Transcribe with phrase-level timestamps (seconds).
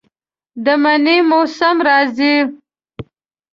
[0.63, 2.35] د منی موسم راځي